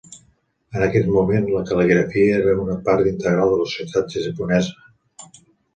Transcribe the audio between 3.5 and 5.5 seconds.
de la societat japonesa.